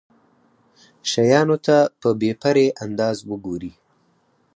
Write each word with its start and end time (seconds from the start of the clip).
شيانو 1.11 1.57
ته 1.65 1.77
په 2.01 2.09
بې 2.19 2.31
پرې 2.41 2.65
انداز 2.83 3.17
وګوري. 3.29 3.71